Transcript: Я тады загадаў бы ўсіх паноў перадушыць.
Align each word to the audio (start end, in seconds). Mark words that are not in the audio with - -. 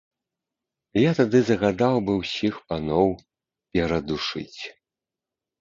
Я 0.99 1.11
тады 1.19 1.41
загадаў 1.49 1.95
бы 2.07 2.13
ўсіх 2.21 2.53
паноў 2.73 3.07
перадушыць. 3.73 4.61